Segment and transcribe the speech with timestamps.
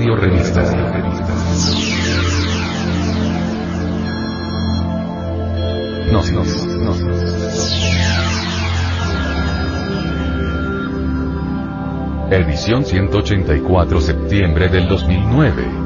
[0.00, 0.62] Radio Revista.
[6.10, 7.00] Nos, nos, nos,
[12.30, 15.79] Edición 184 septiembre del 2009.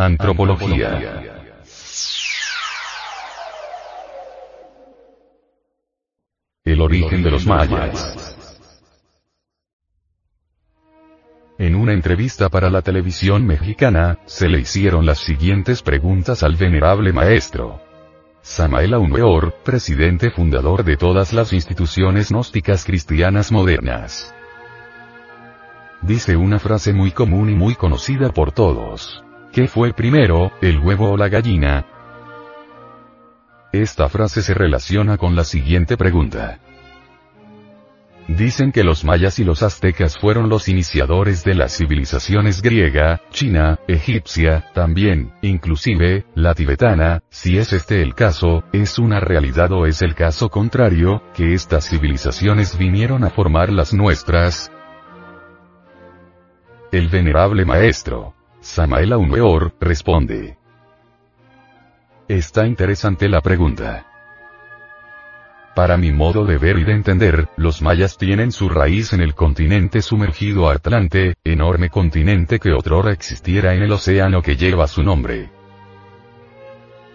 [0.00, 1.42] Antropología.
[6.64, 8.36] El origen de los mayas.
[11.58, 17.12] En una entrevista para la televisión mexicana, se le hicieron las siguientes preguntas al venerable
[17.12, 17.80] maestro.
[18.40, 24.32] Samael Aumeor, presidente fundador de todas las instituciones gnósticas cristianas modernas.
[26.02, 29.24] Dice una frase muy común y muy conocida por todos.
[29.58, 31.84] ¿Qué fue primero, el huevo o la gallina?
[33.72, 36.60] Esta frase se relaciona con la siguiente pregunta.
[38.28, 43.80] Dicen que los mayas y los aztecas fueron los iniciadores de las civilizaciones griega, china,
[43.88, 50.02] egipcia, también, inclusive, la tibetana, si es este el caso, ¿es una realidad o es
[50.02, 54.70] el caso contrario, que estas civilizaciones vinieron a formar las nuestras?
[56.92, 60.56] El venerable maestro, Samael Aumeor, responde.
[62.26, 64.06] Está interesante la pregunta.
[65.74, 69.34] Para mi modo de ver y de entender, los mayas tienen su raíz en el
[69.34, 75.50] continente sumergido Atlante, enorme continente que otrora existiera en el océano que lleva su nombre.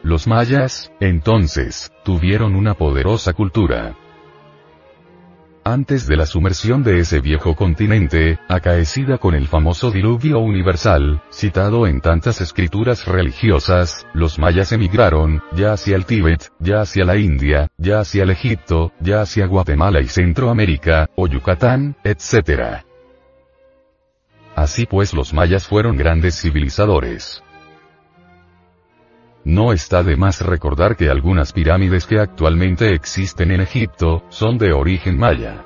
[0.01, 3.97] Los mayas, entonces, tuvieron una poderosa cultura.
[5.65, 11.87] Antes de la sumersión de ese viejo continente, acaecida con el famoso diluvio universal, citado
[11.87, 17.69] en tantas escrituras religiosas, los mayas emigraron, ya hacia el Tíbet, ya hacia la India,
[17.77, 22.83] ya hacia el Egipto, ya hacia Guatemala y Centroamérica, o Yucatán, etc.
[24.57, 27.41] Así pues los mayas fueron grandes civilizadores.
[29.45, 34.71] No está de más recordar que algunas pirámides que actualmente existen en Egipto, son de
[34.71, 35.65] origen maya.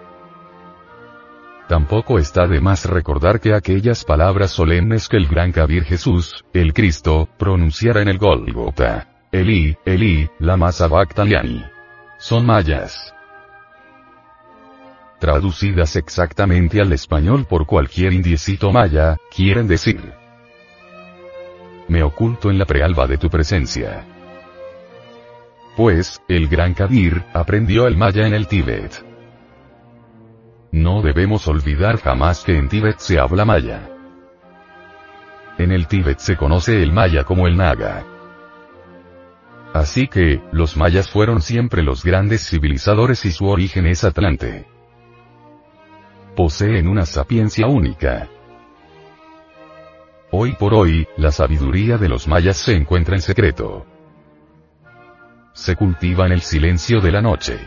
[1.68, 6.74] Tampoco está de más recordar que aquellas palabras solemnes que el gran Kabir Jesús, el
[6.74, 9.10] Cristo, pronunciara en el Golgota.
[9.32, 11.64] Eli, Eli, lama sabachthani.
[12.18, 13.14] Son mayas.
[15.20, 20.16] Traducidas exactamente al español por cualquier indiecito maya, quieren decir
[21.88, 24.06] me oculto en la prealba de tu presencia.
[25.75, 29.06] Pues, el gran Kabir, aprendió el maya en el Tíbet.
[30.72, 33.90] No debemos olvidar jamás que en Tíbet se habla maya.
[35.58, 38.06] En el Tíbet se conoce el maya como el naga.
[39.74, 44.66] Así que, los mayas fueron siempre los grandes civilizadores y su origen es Atlante.
[46.36, 48.28] Poseen una sapiencia única.
[50.30, 53.86] Hoy por hoy, la sabiduría de los mayas se encuentra en secreto.
[55.54, 57.58] Se cultiva en el silencio de la noche.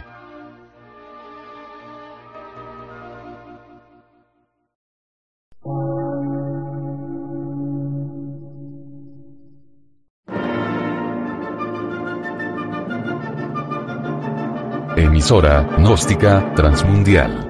[14.98, 17.49] Emisora, gnóstica, transmundial